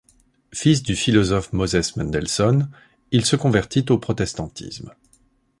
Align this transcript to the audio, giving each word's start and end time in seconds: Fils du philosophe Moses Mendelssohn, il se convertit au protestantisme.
Fils 0.51 0.81
du 0.81 0.95
philosophe 0.95 1.53
Moses 1.53 1.95
Mendelssohn, 1.95 2.71
il 3.11 3.23
se 3.23 3.35
convertit 3.35 3.85
au 3.91 3.99
protestantisme. 3.99 4.95